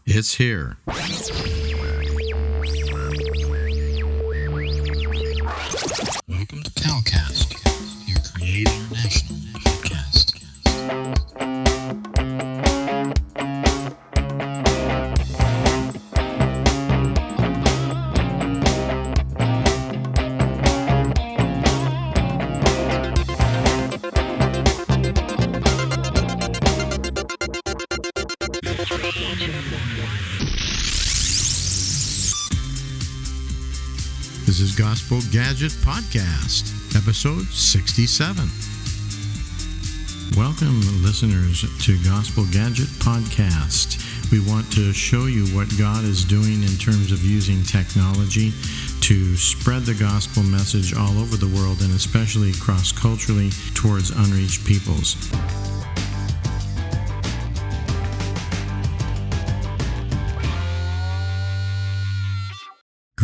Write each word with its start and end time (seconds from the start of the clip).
it's 0.07 0.33
here. 0.33 0.77
Welcome 0.87 1.05
to 6.63 6.71
Calcast, 6.71 8.07
your 8.07 8.17
Create 8.33 8.67
International 8.67 9.37
podcast. 9.59 11.74
This 34.45 34.61
is 34.61 34.75
Gospel 34.75 35.21
Gadget 35.31 35.71
Podcast, 35.81 36.69
episode 36.95 37.47
67. 37.47 38.45
Welcome, 40.37 40.81
listeners, 41.01 41.65
to 41.83 41.97
Gospel 42.03 42.45
Gadget 42.51 42.89
Podcast. 43.01 43.97
We 44.31 44.39
want 44.47 44.71
to 44.73 44.93
show 44.93 45.25
you 45.25 45.47
what 45.47 45.67
God 45.79 46.03
is 46.03 46.23
doing 46.23 46.61
in 46.61 46.77
terms 46.77 47.11
of 47.11 47.25
using 47.25 47.63
technology 47.63 48.53
to 49.01 49.35
spread 49.35 49.81
the 49.81 49.95
gospel 49.95 50.43
message 50.43 50.93
all 50.93 51.17
over 51.17 51.37
the 51.37 51.49
world 51.57 51.81
and 51.81 51.95
especially 51.95 52.53
cross 52.53 52.91
culturally 52.91 53.49
towards 53.73 54.11
unreached 54.11 54.63
peoples. 54.63 55.15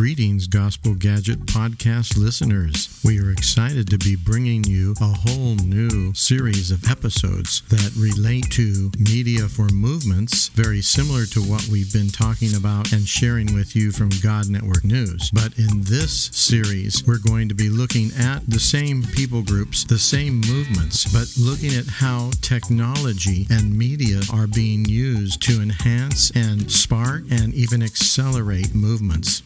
Greetings, 0.02 0.48
Gospel 0.48 0.96
Gadget 0.96 1.46
Podcast 1.46 2.18
listeners. 2.18 3.00
We 3.06 3.20
are 3.20 3.30
excited 3.30 3.88
to 3.92 4.00
be 4.00 4.16
bringing 4.16 4.64
you 4.64 4.96
a 5.00 5.06
whole 5.06 5.54
new 5.58 6.12
series 6.16 6.72
of 6.72 6.90
episodes 6.90 7.62
that 7.70 7.94
relate 7.96 8.50
to 8.54 8.90
media 8.98 9.48
for 9.48 9.70
movements, 9.70 10.48
very 10.50 10.82
similar 10.82 11.28
to 11.28 11.42
what 11.42 11.68
we've 11.68 11.94
been 11.94 12.10
talking 12.10 12.56
about 12.56 12.92
and 12.94 13.08
sharing 13.08 13.54
with 13.54 13.76
you 13.76 13.92
from 13.92 14.10
God 14.24 14.50
Network 14.50 14.84
News. 14.84 15.30
But 15.30 15.60
in 15.60 15.84
this 15.84 16.32
series, 16.34 17.06
we're 17.06 17.20
going 17.20 17.48
to 17.50 17.54
be 17.54 17.70
looking 17.70 18.10
at 18.18 18.40
the 18.50 18.60
same 18.60 19.04
people 19.04 19.44
groups, 19.44 19.84
the 19.84 20.00
same 20.00 20.42
movements, 20.42 21.06
but 21.14 21.32
looking 21.38 21.78
at 21.78 21.86
how 21.86 22.32
technology 22.42 23.46
and 23.52 23.78
media 23.78 24.22
are 24.34 24.48
being 24.48 24.84
used 24.84 25.44
to 25.44 25.62
enhance 25.62 26.32
and 26.32 26.72
spark 26.72 27.22
and 27.30 27.54
even 27.54 27.84
accelerate 27.84 28.74
movements. 28.74 29.44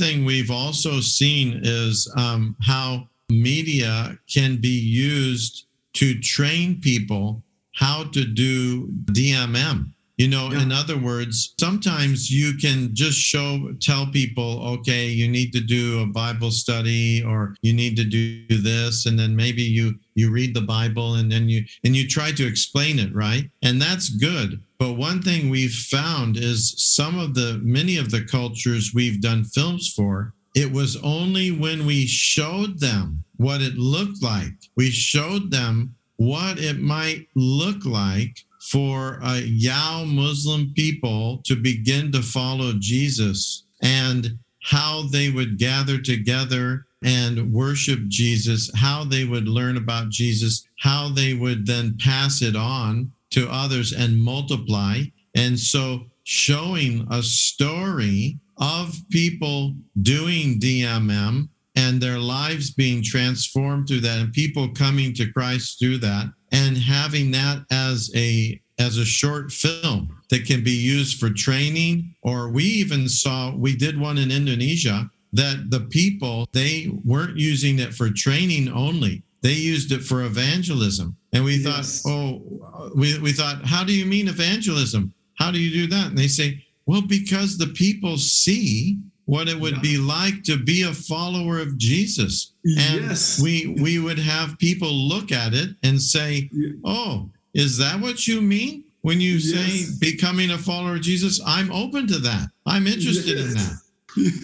Thing 0.00 0.24
we've 0.24 0.50
also 0.50 0.98
seen 1.00 1.60
is 1.62 2.10
um, 2.16 2.56
how 2.62 3.06
media 3.28 4.18
can 4.32 4.56
be 4.56 4.68
used 4.68 5.66
to 5.92 6.18
train 6.20 6.80
people 6.80 7.42
how 7.74 8.04
to 8.04 8.24
do 8.24 8.88
DMM. 9.12 9.92
You 10.20 10.28
know, 10.28 10.52
Yeah. 10.52 10.60
in 10.64 10.70
other 10.70 10.98
words, 10.98 11.54
sometimes 11.58 12.30
you 12.30 12.52
can 12.58 12.94
just 12.94 13.18
show, 13.18 13.72
tell 13.80 14.06
people, 14.08 14.60
okay, 14.74 15.08
you 15.08 15.26
need 15.26 15.50
to 15.54 15.62
do 15.62 16.00
a 16.00 16.06
Bible 16.06 16.50
study 16.50 17.22
or 17.22 17.56
you 17.62 17.72
need 17.72 17.96
to 17.96 18.04
do 18.04 18.44
this. 18.48 19.06
And 19.06 19.18
then 19.18 19.34
maybe 19.34 19.62
you, 19.62 19.98
you 20.14 20.30
read 20.30 20.52
the 20.52 20.60
Bible 20.60 21.14
and 21.14 21.32
then 21.32 21.48
you, 21.48 21.64
and 21.84 21.96
you 21.96 22.06
try 22.06 22.32
to 22.32 22.46
explain 22.46 22.98
it, 22.98 23.14
right? 23.14 23.48
And 23.62 23.80
that's 23.80 24.10
good. 24.10 24.60
But 24.78 24.98
one 24.98 25.22
thing 25.22 25.48
we've 25.48 25.72
found 25.72 26.36
is 26.36 26.74
some 26.76 27.18
of 27.18 27.32
the, 27.32 27.58
many 27.62 27.96
of 27.96 28.10
the 28.10 28.22
cultures 28.22 28.92
we've 28.92 29.22
done 29.22 29.44
films 29.44 29.90
for, 29.96 30.34
it 30.54 30.70
was 30.70 30.98
only 30.98 31.50
when 31.50 31.86
we 31.86 32.04
showed 32.06 32.78
them 32.78 33.24
what 33.38 33.62
it 33.62 33.78
looked 33.78 34.22
like, 34.22 34.52
we 34.76 34.90
showed 34.90 35.50
them 35.50 35.94
what 36.16 36.58
it 36.58 36.78
might 36.78 37.26
look 37.34 37.86
like 37.86 38.44
for 38.70 39.18
a 39.24 39.40
Yao 39.40 40.04
Muslim 40.04 40.72
people 40.74 41.42
to 41.44 41.56
begin 41.56 42.12
to 42.12 42.22
follow 42.22 42.72
Jesus 42.78 43.64
and 43.82 44.38
how 44.62 45.02
they 45.10 45.28
would 45.28 45.58
gather 45.58 46.00
together 46.00 46.86
and 47.02 47.52
worship 47.52 47.98
Jesus, 48.06 48.70
how 48.76 49.02
they 49.04 49.24
would 49.24 49.48
learn 49.48 49.76
about 49.76 50.10
Jesus, 50.10 50.68
how 50.78 51.08
they 51.08 51.34
would 51.34 51.66
then 51.66 51.96
pass 51.98 52.42
it 52.42 52.54
on 52.54 53.10
to 53.30 53.50
others 53.50 53.92
and 53.92 54.22
multiply. 54.22 55.00
And 55.34 55.58
so 55.58 56.02
showing 56.22 57.06
a 57.10 57.22
story 57.22 58.38
of 58.58 58.94
people 59.10 59.74
doing 60.02 60.60
DMM 60.60 61.48
and 61.74 62.00
their 62.00 62.18
lives 62.18 62.70
being 62.70 63.02
transformed 63.02 63.88
through 63.88 64.00
that 64.00 64.18
and 64.18 64.32
people 64.32 64.68
coming 64.68 65.14
to 65.14 65.32
Christ 65.32 65.78
through 65.80 65.98
that 65.98 66.26
and 66.52 66.76
having 66.76 67.30
that 67.32 67.64
as 67.70 68.10
a 68.14 68.60
as 68.78 68.96
a 68.96 69.04
short 69.04 69.52
film 69.52 70.08
that 70.30 70.46
can 70.46 70.64
be 70.64 70.70
used 70.72 71.18
for 71.20 71.28
training 71.30 72.14
or 72.22 72.48
we 72.50 72.64
even 72.64 73.08
saw 73.08 73.54
we 73.54 73.76
did 73.76 73.98
one 74.00 74.16
in 74.18 74.30
Indonesia 74.30 75.10
that 75.32 75.70
the 75.70 75.80
people 75.80 76.48
they 76.52 76.90
weren't 77.04 77.36
using 77.36 77.78
it 77.78 77.94
for 77.94 78.10
training 78.10 78.68
only. 78.72 79.22
They 79.42 79.52
used 79.52 79.92
it 79.92 80.02
for 80.02 80.22
evangelism. 80.24 81.16
And 81.32 81.44
we 81.44 81.56
Yes. 81.56 82.02
thought 82.02 82.10
oh 82.10 82.90
we, 82.94 83.18
we 83.18 83.32
thought 83.32 83.64
how 83.64 83.84
do 83.84 83.92
you 83.92 84.06
mean 84.06 84.28
evangelism? 84.28 85.12
How 85.38 85.50
do 85.50 85.58
you 85.58 85.70
do 85.70 85.86
that? 85.94 86.08
And 86.08 86.18
they 86.18 86.28
say 86.28 86.64
well 86.86 87.02
because 87.02 87.58
the 87.58 87.68
people 87.68 88.16
see 88.16 88.98
what 89.26 89.48
it 89.48 89.58
would 89.58 89.76
Yeah. 89.76 89.80
be 89.82 89.96
like 89.98 90.42
to 90.44 90.56
be 90.56 90.82
a 90.82 90.92
follower 90.92 91.58
of 91.60 91.78
Jesus. 91.78 92.52
And 92.64 93.02
yes. 93.02 93.40
we 93.40 93.66
we 93.80 93.98
would 93.98 94.18
have 94.18 94.58
people 94.58 94.92
look 94.92 95.30
at 95.32 95.54
it 95.54 95.70
and 95.82 96.00
say 96.00 96.50
oh 96.84 97.28
is 97.54 97.76
that 97.78 98.00
what 98.00 98.26
you 98.28 98.40
mean 98.40 98.84
when 99.02 99.20
you 99.20 99.40
say 99.40 99.86
becoming 99.98 100.50
a 100.50 100.58
follower 100.58 100.94
of 100.96 101.02
jesus? 101.02 101.40
I'm 101.46 101.72
open 101.72 102.06
to 102.08 102.18
that. 102.18 102.48
I'm 102.66 102.86
interested 102.86 103.38
in 103.38 103.54
that. 103.54 103.76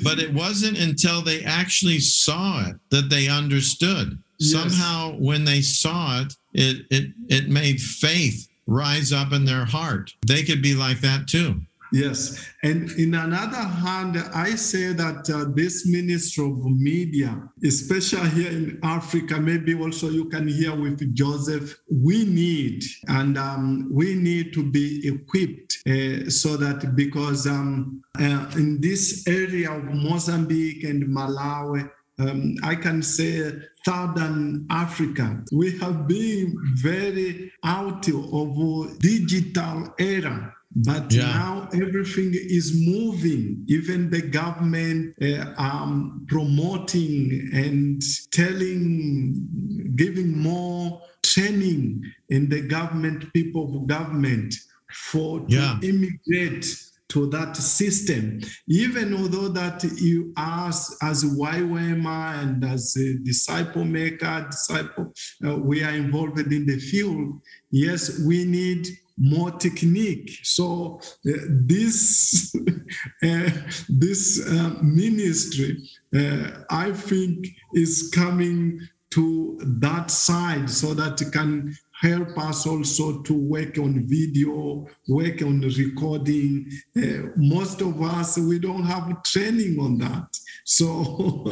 But 0.04 0.18
it 0.20 0.32
wasn't 0.32 0.78
until 0.78 1.22
they 1.22 1.42
actually 1.42 1.98
saw 1.98 2.66
it 2.68 2.76
that 2.90 3.10
they 3.10 3.28
understood. 3.28 4.18
Yes. 4.38 4.52
somehow 4.52 5.16
when 5.18 5.44
they 5.46 5.62
saw 5.62 6.20
it 6.20 6.36
it 6.52 6.86
it 6.90 7.12
it 7.28 7.48
made 7.48 7.80
faith 7.80 8.48
rise 8.66 9.12
up 9.12 9.32
in 9.32 9.44
their 9.46 9.64
heart. 9.64 10.12
They 10.26 10.42
could 10.42 10.60
be 10.60 10.74
like 10.74 11.00
that 11.00 11.26
too 11.26 11.60
Yes. 11.96 12.46
And 12.62 12.90
in 12.92 13.14
another 13.14 13.56
hand, 13.56 14.18
I 14.34 14.50
say 14.54 14.92
that 14.92 15.30
uh, 15.30 15.46
this 15.54 15.86
ministry 15.86 16.44
of 16.44 16.62
media, 16.64 17.48
especially 17.64 18.28
here 18.30 18.50
in 18.50 18.78
Africa, 18.82 19.40
maybe 19.40 19.74
also 19.74 20.10
you 20.10 20.26
can 20.26 20.46
hear 20.46 20.74
with 20.74 21.14
Joseph, 21.14 21.78
we 21.90 22.24
need, 22.26 22.84
and 23.08 23.38
um, 23.38 23.88
we 23.90 24.14
need 24.14 24.52
to 24.52 24.62
be 24.62 25.08
equipped 25.08 25.78
uh, 25.86 26.28
so 26.28 26.56
that 26.58 26.94
because 26.94 27.46
um, 27.46 28.02
uh, 28.18 28.50
in 28.56 28.80
this 28.80 29.26
area 29.26 29.70
of 29.72 29.84
Mozambique 29.84 30.84
and 30.84 31.04
Malawi, 31.04 31.90
um, 32.18 32.56
I 32.62 32.74
can 32.74 33.02
say 33.02 33.52
Southern 33.84 34.66
Africa, 34.70 35.44
we 35.52 35.78
have 35.78 36.08
been 36.08 36.56
very 36.74 37.52
out 37.62 38.08
of 38.08 38.98
digital 38.98 39.94
era. 39.98 40.55
But 40.84 41.10
Yeah. 41.10 41.22
now 41.22 41.68
everything 41.72 42.32
is 42.34 42.74
moving. 42.86 43.64
Even 43.66 44.10
the 44.10 44.20
government 44.20 45.14
uh, 45.22 45.54
um, 45.56 46.24
promoting 46.28 47.48
and 47.54 48.02
telling, 48.30 49.48
giving 49.96 50.36
more 50.38 51.00
training 51.22 52.02
in 52.28 52.48
the 52.50 52.60
government, 52.60 53.32
people 53.32 53.64
of 53.76 53.86
government 53.86 54.54
for 54.92 55.40
to 55.48 55.78
immigrate 55.82 56.66
to 57.08 57.26
that 57.30 57.56
system. 57.56 58.40
Even 58.68 59.14
although 59.14 59.48
that 59.48 59.82
you 60.00 60.32
as 60.36 60.94
as 61.02 61.24
YWAMA 61.24 62.42
and 62.42 62.64
as 62.64 62.96
a 62.96 63.16
disciple 63.24 63.84
maker, 63.84 64.46
disciple, 64.50 65.12
uh, 65.46 65.56
we 65.56 65.82
are 65.84 65.92
involved 65.94 66.38
in 66.52 66.66
the 66.66 66.78
field. 66.78 67.40
Yes, 67.70 68.20
we 68.26 68.44
need 68.44 68.86
more 69.18 69.50
technique. 69.52 70.30
So 70.42 71.00
uh, 71.28 71.32
this 71.48 72.54
uh, 73.22 73.50
this 73.88 74.46
uh, 74.46 74.74
ministry, 74.82 75.88
uh, 76.14 76.50
I 76.70 76.92
think, 76.92 77.46
is 77.74 78.10
coming 78.14 78.80
to 79.10 79.58
that 79.80 80.10
side 80.10 80.68
so 80.68 80.92
that 80.92 81.22
it 81.22 81.32
can 81.32 81.74
help 82.02 82.36
us 82.36 82.66
also 82.66 83.22
to 83.22 83.32
work 83.32 83.78
on 83.78 84.06
video, 84.06 84.86
work 85.08 85.40
on 85.42 85.60
recording. 85.60 86.70
Uh, 86.94 87.30
most 87.36 87.80
of 87.80 88.02
us, 88.02 88.36
we 88.36 88.58
don't 88.58 88.82
have 88.84 89.22
training 89.22 89.78
on 89.80 89.96
that. 89.98 90.28
So, 90.64 91.46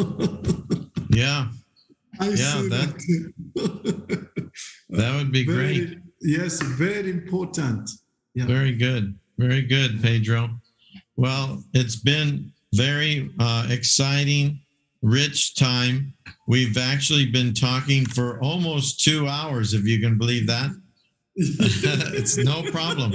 yeah. 1.11 1.49
I 2.21 2.29
Yeah, 2.29 2.63
that- 2.69 2.95
that. 3.55 4.29
That 4.91 5.17
would 5.17 5.33
be 5.33 5.45
Very- 5.47 5.79
great. 5.87 5.99
Yes, 6.25 6.63
very 6.63 7.11
important. 7.11 7.91
Yeah. 8.35 8.47
Very 8.47 8.73
good. 8.73 9.15
Very 9.37 9.61
good, 9.61 10.03
Pedro. 10.03 10.49
Well, 11.17 11.63
it's 11.75 11.97
been 11.97 12.51
very 12.73 13.31
uh, 13.39 13.67
exciting, 13.69 14.59
rich 15.03 15.55
time. 15.55 16.15
We've 16.49 16.79
actually 16.79 17.27
been 17.27 17.53
talking 17.53 18.07
for 18.07 18.41
almost 18.41 19.05
two 19.05 19.29
hours, 19.29 19.75
if 19.75 19.85
you 19.85 20.01
can 20.01 20.17
believe 20.17 20.47
that. 20.47 20.71
it's 21.37 22.39
no 22.39 22.63
problem. 22.71 23.13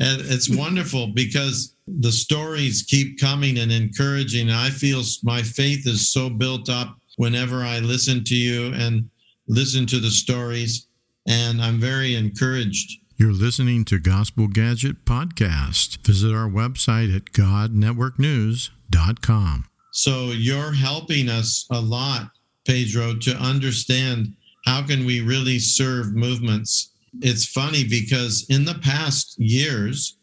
And 0.00 0.20
it's 0.20 0.54
wonderful 0.54 1.08
because 1.14 1.76
the 1.86 2.12
stories 2.12 2.82
keep 2.82 3.18
coming 3.18 3.58
and 3.58 3.72
encouraging. 3.72 4.50
I 4.50 4.68
feel 4.68 5.02
my 5.22 5.40
faith 5.42 5.86
is 5.86 6.10
so 6.10 6.28
built 6.28 6.68
up 6.68 6.94
whenever 7.16 7.62
I 7.62 7.78
listen 7.78 8.22
to 8.24 8.34
you 8.34 8.74
and 8.74 9.08
listen 9.48 9.86
to 9.86 9.98
the 9.98 10.10
stories. 10.10 10.88
And 11.26 11.62
I'm 11.62 11.80
very 11.80 12.14
encouraged. 12.14 12.98
You're 13.16 13.32
listening 13.32 13.84
to 13.86 13.98
Gospel 13.98 14.46
Gadget 14.48 15.04
Podcast. 15.04 15.98
Visit 16.04 16.34
our 16.34 16.48
website 16.48 17.14
at 17.14 17.26
godnetworknews.com. 17.26 19.64
So 19.92 20.32
you're 20.32 20.72
helping 20.72 21.28
us 21.28 21.66
a 21.70 21.80
lot, 21.80 22.30
Pedro, 22.66 23.14
to 23.16 23.36
understand 23.36 24.34
how 24.66 24.82
can 24.82 25.06
we 25.06 25.20
really 25.20 25.60
serve 25.60 26.14
movements. 26.14 26.90
It's 27.20 27.46
funny 27.46 27.84
because 27.84 28.46
in 28.48 28.64
the 28.64 28.80
past 28.82 29.38
years, 29.38 30.16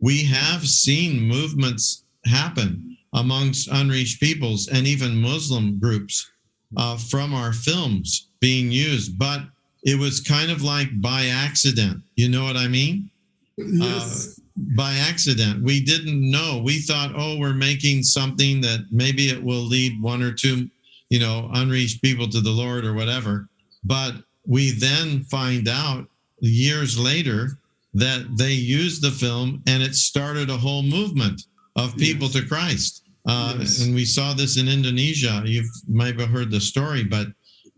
we 0.00 0.24
have 0.24 0.66
seen 0.66 1.20
movements 1.20 2.04
happen 2.24 2.96
amongst 3.12 3.68
unreached 3.68 4.20
peoples 4.20 4.68
and 4.68 4.86
even 4.86 5.20
Muslim 5.20 5.78
groups 5.78 6.30
uh, 6.76 6.96
from 6.96 7.34
our 7.34 7.52
films 7.52 8.30
being 8.40 8.70
used, 8.70 9.18
but 9.18 9.42
it 9.90 9.96
was 9.98 10.20
kind 10.20 10.50
of 10.50 10.60
like 10.62 10.88
by 11.00 11.20
accident. 11.46 11.96
You 12.16 12.28
know 12.28 12.44
what 12.44 12.56
I 12.56 12.68
mean? 12.68 13.10
Yes. 13.56 14.38
by 14.76 14.92
accident. 15.10 15.62
We 15.62 15.76
didn't 15.92 16.20
know. 16.36 16.60
We 16.64 16.80
thought, 16.80 17.12
oh, 17.16 17.38
we're 17.38 17.54
making 17.70 18.02
something 18.02 18.60
that 18.62 18.80
maybe 18.90 19.24
it 19.30 19.40
will 19.42 19.62
lead 19.74 19.92
one 20.02 20.20
or 20.22 20.32
two, 20.32 20.68
you 21.10 21.20
know, 21.20 21.48
unreached 21.54 22.02
people 22.02 22.28
to 22.28 22.40
the 22.40 22.50
Lord 22.50 22.84
or 22.84 22.92
whatever. 22.92 23.48
But 23.84 24.12
we 24.46 24.72
then 24.72 25.22
find 25.24 25.68
out 25.68 26.06
years 26.40 26.98
later 26.98 27.58
that 27.94 28.20
they 28.36 28.52
used 28.52 29.00
the 29.02 29.10
film 29.24 29.62
and 29.66 29.82
it 29.82 29.94
started 29.94 30.50
a 30.50 30.56
whole 30.56 30.82
movement 30.82 31.38
of 31.76 31.96
people 31.96 32.28
Yes. 32.28 32.36
to 32.36 32.42
Christ. 32.46 32.92
Uh, 33.26 33.56
Yes. 33.60 33.80
And 33.80 33.94
we 33.94 34.04
saw 34.04 34.34
this 34.34 34.56
in 34.56 34.66
Indonesia. 34.68 35.42
You've 35.46 35.70
maybe 35.86 36.24
heard 36.24 36.50
the 36.50 36.60
story, 36.60 37.04
but 37.04 37.28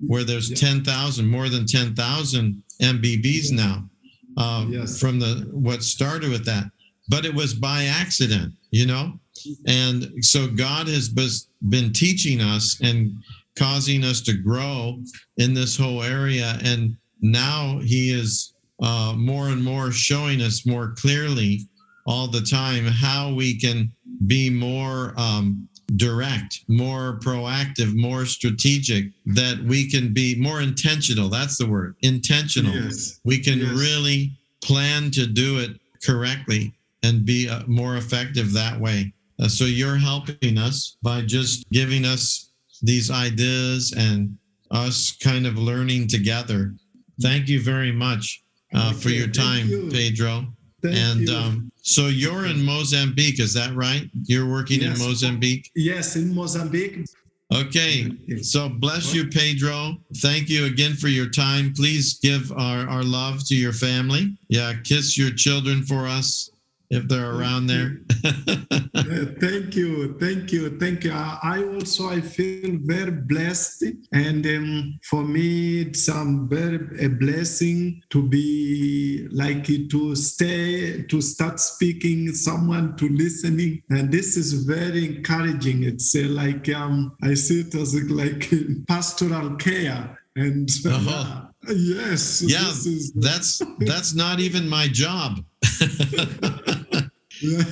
where 0.06 0.24
there's 0.24 0.50
Yeah. 0.50 0.56
10,000, 0.56 1.26
more 1.26 1.48
than 1.48 1.66
10,000 1.66 2.62
MBBs 2.80 3.52
now 3.52 3.88
uh, 4.36 4.66
Yes. 4.70 4.98
from 4.98 5.18
the 5.18 5.48
what 5.52 5.82
started 5.82 6.30
with 6.30 6.44
that. 6.46 6.70
But 7.08 7.24
it 7.24 7.34
was 7.34 7.54
by 7.54 7.84
accident, 7.84 8.54
you 8.70 8.86
know? 8.86 9.18
And 9.66 10.12
so 10.20 10.46
God 10.46 10.86
has 10.88 11.08
been 11.08 11.92
teaching 11.92 12.40
us 12.40 12.78
and 12.82 13.12
causing 13.56 14.04
us 14.04 14.20
to 14.22 14.34
grow 14.34 15.02
in 15.38 15.54
this 15.54 15.76
whole 15.76 16.02
area. 16.02 16.58
And 16.62 16.96
now 17.20 17.80
He 17.82 18.10
is 18.10 18.52
uh, 18.82 19.14
more 19.16 19.48
and 19.48 19.62
more 19.62 19.90
showing 19.92 20.40
us 20.40 20.64
more 20.66 20.94
clearly 20.96 21.66
all 22.06 22.28
the 22.28 22.40
time 22.40 22.84
how 22.86 23.32
we 23.34 23.58
can 23.58 23.90
be 24.26 24.48
more 24.50 25.12
um, 25.18 25.68
direct, 25.96 26.60
more 26.68 27.18
proactive, 27.20 27.94
more 27.96 28.26
strategic, 28.26 29.10
that 29.26 29.62
we 29.64 29.88
can 29.90 30.12
be 30.12 30.34
more 30.36 30.60
intentional. 30.60 31.28
That's 31.28 31.58
the 31.58 31.66
word 31.66 31.96
intentional. 32.02 32.74
Yes. 32.74 33.20
We 33.24 33.38
can 33.38 33.58
Yes. 33.58 33.78
really 33.78 34.32
plan 34.62 35.10
to 35.12 35.26
do 35.26 35.58
it 35.58 35.80
correctly 36.02 36.72
and 37.02 37.24
be 37.24 37.48
uh, 37.48 37.62
more 37.66 37.96
effective 37.96 38.52
that 38.52 38.78
way. 38.78 39.12
Uh, 39.38 39.48
so 39.48 39.64
you're 39.64 39.96
helping 39.96 40.58
us 40.58 40.96
by 41.02 41.22
just 41.22 41.68
giving 41.70 42.04
us 42.04 42.50
these 42.82 43.10
ideas 43.10 43.92
and 43.96 44.36
us 44.70 45.12
kind 45.20 45.46
of 45.46 45.58
learning 45.58 46.06
together. 46.08 46.74
Thank 47.20 47.48
you 47.48 47.60
very 47.62 47.92
much 47.92 48.42
uh, 48.74 48.92
for 48.92 49.08
your 49.10 49.28
time. 49.28 49.90
Pedro. 49.90 50.46
Thank 50.82 50.96
and 50.96 51.20
you. 51.28 51.34
um, 51.34 51.69
so 51.82 52.06
you're 52.08 52.46
in 52.46 52.62
Mozambique, 52.64 53.40
is 53.40 53.54
that 53.54 53.74
right? 53.74 54.08
You're 54.24 54.48
working 54.50 54.80
Yes. 54.82 55.00
in 55.00 55.06
Mozambique? 55.06 55.70
yes, 55.74 56.16
in 56.16 56.34
Mozambique. 56.34 57.04
Okay. 57.52 58.08
So 58.42 58.68
bless 58.68 59.12
you, 59.12 59.26
Pedro. 59.26 59.96
Thank 60.18 60.48
you 60.48 60.66
again 60.66 60.94
for 60.94 61.08
your 61.08 61.28
time. 61.28 61.72
Please 61.74 62.18
give 62.20 62.52
our, 62.52 62.88
our 62.88 63.02
love 63.02 63.44
to 63.48 63.56
your 63.56 63.72
family. 63.72 64.36
Yeah, 64.48 64.74
kiss 64.84 65.18
your 65.18 65.30
children 65.32 65.82
for 65.82 66.06
us 66.06 66.49
if 66.90 67.06
they're 67.08 67.30
around 67.32 67.66
there. 67.68 68.00
Uh, 68.24 69.26
thank 69.40 69.76
you, 69.76 70.16
thank 70.18 70.50
you, 70.52 70.78
thank 70.78 71.04
you. 71.04 71.12
I, 71.12 71.38
I 71.42 71.64
also 71.64 72.08
I 72.10 72.20
feel 72.20 72.78
very 72.82 73.12
blessed, 73.12 73.84
and 74.12 74.44
um, 74.46 74.98
for 75.04 75.22
me 75.22 75.82
it's 75.82 76.08
um, 76.08 76.48
very 76.48 76.80
a 77.04 77.08
blessing 77.08 78.02
to 78.10 78.22
be 78.28 79.28
like 79.30 79.64
to 79.66 80.16
stay 80.16 81.02
to 81.02 81.20
start 81.20 81.60
speaking, 81.60 82.32
someone 82.32 82.96
to 82.96 83.08
listening, 83.08 83.82
and 83.90 84.10
this 84.12 84.36
is 84.36 84.64
very 84.64 85.06
encouraging. 85.16 85.84
It's 85.84 86.14
uh, 86.16 86.26
like 86.28 86.68
um, 86.74 87.12
I 87.22 87.34
see 87.34 87.60
it 87.60 87.74
as 87.76 87.94
like 88.10 88.50
pastoral 88.88 89.54
care, 89.56 90.18
and 90.36 90.68
Uh-huh. 90.86 91.46
yes, 91.68 92.42
yeah, 92.42 92.58
this 92.64 92.86
is- 92.86 93.12
that's 93.14 93.62
that's 93.80 94.14
not 94.14 94.40
even 94.40 94.68
my 94.68 94.88
job. 94.88 95.44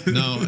No, 0.06 0.44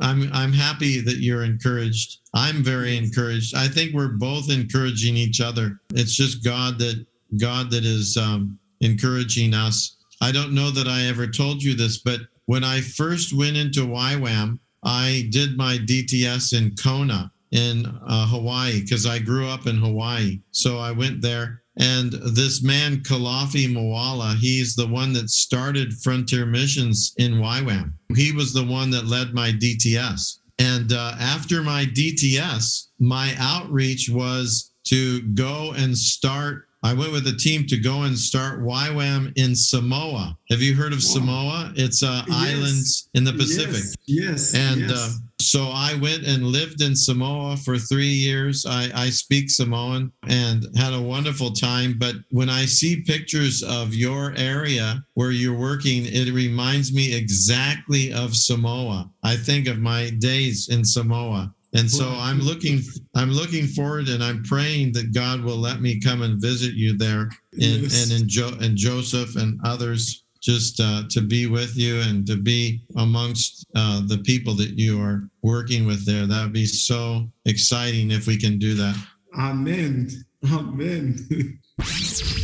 I'm 0.00 0.30
I'm 0.32 0.52
happy 0.52 1.00
that 1.00 1.18
you're 1.18 1.44
encouraged. 1.44 2.18
I'm 2.34 2.62
very 2.62 2.96
encouraged. 2.96 3.54
I 3.54 3.68
think 3.68 3.94
we're 3.94 4.08
both 4.08 4.50
encouraging 4.50 5.16
each 5.16 5.40
other. 5.40 5.80
It's 5.94 6.14
just 6.14 6.44
God 6.44 6.78
that 6.78 7.04
God 7.38 7.70
that 7.70 7.84
is 7.84 8.16
um, 8.16 8.58
encouraging 8.80 9.54
us. 9.54 9.96
I 10.20 10.32
don't 10.32 10.54
know 10.54 10.70
that 10.70 10.88
I 10.88 11.04
ever 11.04 11.26
told 11.26 11.62
you 11.62 11.74
this, 11.74 11.98
but 11.98 12.20
when 12.46 12.64
I 12.64 12.80
first 12.80 13.36
went 13.36 13.56
into 13.56 13.86
YWAM, 13.86 14.58
I 14.84 15.28
did 15.30 15.56
my 15.56 15.78
DTS 15.78 16.56
in 16.56 16.74
Kona 16.76 17.32
in 17.54 17.86
uh, 18.06 18.26
Hawaii 18.26 18.82
because 18.82 19.06
I 19.06 19.20
grew 19.20 19.48
up 19.48 19.66
in 19.66 19.76
Hawaii. 19.76 20.40
So 20.50 20.78
I 20.78 20.90
went 20.90 21.22
there. 21.22 21.62
And 21.76 22.12
this 22.12 22.62
man, 22.62 22.98
Kalafi 22.98 23.66
Moala, 23.66 24.36
he's 24.36 24.76
the 24.76 24.86
one 24.86 25.12
that 25.14 25.30
started 25.30 25.92
Frontier 26.02 26.46
Missions 26.46 27.14
in 27.16 27.34
YWAM. 27.34 27.92
He 28.14 28.32
was 28.32 28.52
the 28.52 28.64
one 28.64 28.90
that 28.90 29.06
led 29.06 29.34
my 29.34 29.50
DTS. 29.50 30.38
And 30.58 30.92
uh, 30.92 31.14
after 31.18 31.62
my 31.62 31.84
DTS, 31.84 32.88
my 33.00 33.34
outreach 33.38 34.08
was 34.08 34.72
to 34.86 35.22
go 35.34 35.72
and 35.76 35.96
start. 35.96 36.66
I 36.84 36.92
went 36.92 37.12
with 37.12 37.26
a 37.26 37.32
team 37.34 37.66
to 37.68 37.78
go 37.78 38.02
and 38.02 38.16
start 38.16 38.60
YWAM 38.62 39.32
in 39.36 39.56
Samoa. 39.56 40.36
Have 40.50 40.60
you 40.60 40.74
heard 40.74 40.92
of 40.92 40.98
Wow. 40.98 41.14
Samoa? 41.14 41.72
It's 41.76 42.02
uh, 42.02 42.22
Yes. 42.28 42.36
islands 42.36 43.08
in 43.14 43.24
the 43.24 43.32
Pacific. 43.32 43.82
Yes, 44.06 44.52
yes, 44.52 44.54
And 44.54 44.80
yes. 44.82 44.90
uh, 44.92 45.12
so 45.40 45.64
I 45.72 45.94
went 45.94 46.24
and 46.26 46.44
lived 46.46 46.82
in 46.82 46.94
Samoa 46.94 47.56
for 47.56 47.78
three 47.78 48.06
years. 48.12 48.66
I, 48.66 48.90
I 48.94 49.08
speak 49.10 49.48
Samoan 49.50 50.12
and 50.28 50.66
had 50.76 50.92
a 50.92 51.00
wonderful 51.00 51.52
time. 51.52 51.96
But 51.98 52.16
when 52.30 52.50
I 52.50 52.66
see 52.66 53.00
pictures 53.00 53.62
of 53.62 53.94
your 53.94 54.34
area 54.36 55.02
where 55.14 55.30
you're 55.30 55.58
working, 55.58 56.04
it 56.04 56.32
reminds 56.34 56.92
me 56.92 57.14
exactly 57.14 58.12
of 58.12 58.36
Samoa. 58.36 59.10
I 59.22 59.36
think 59.36 59.68
of 59.68 59.78
my 59.78 60.10
days 60.10 60.68
in 60.68 60.84
Samoa. 60.84 61.54
And 61.74 61.90
so 61.90 62.08
I'm 62.08 62.40
looking 62.40 62.80
I'm 63.16 63.30
looking 63.32 63.66
forward 63.66 64.08
and 64.08 64.22
I'm 64.22 64.42
praying 64.44 64.92
that 64.92 65.12
God 65.12 65.42
will 65.42 65.56
let 65.56 65.80
me 65.80 66.00
come 66.00 66.22
and 66.22 66.40
visit 66.40 66.74
you 66.74 66.96
there 66.96 67.22
and 67.52 67.82
Yes. 67.82 68.02
and 68.10 68.20
in 68.22 68.28
jo- 68.28 68.56
and 68.60 68.76
Joseph 68.76 69.34
and 69.36 69.58
others 69.64 70.22
just 70.40 70.78
uh, 70.78 71.02
to 71.10 71.20
be 71.22 71.46
with 71.46 71.74
you 71.76 72.00
and 72.02 72.26
to 72.26 72.36
be 72.36 72.82
amongst 72.96 73.66
uh, 73.74 74.02
the 74.06 74.18
people 74.18 74.54
that 74.54 74.78
you 74.78 75.00
are 75.00 75.28
working 75.42 75.86
with 75.86 76.04
there. 76.06 76.26
That 76.26 76.42
would 76.44 76.52
be 76.52 76.66
so 76.66 77.28
exciting 77.46 78.10
if 78.10 78.26
we 78.26 78.36
can 78.36 78.58
do 78.58 78.74
that. 78.74 78.96
Amen. 79.38 80.10
Amen. 80.52 81.58